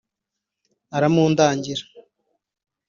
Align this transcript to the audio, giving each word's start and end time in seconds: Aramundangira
Aramundangira 0.95 1.85